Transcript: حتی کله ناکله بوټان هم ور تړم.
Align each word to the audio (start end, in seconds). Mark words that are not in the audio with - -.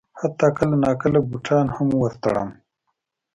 حتی 0.19 0.47
کله 0.57 0.75
ناکله 0.83 1.19
بوټان 1.29 1.65
هم 1.75 1.87
ور 1.99 2.13
تړم. 2.23 2.49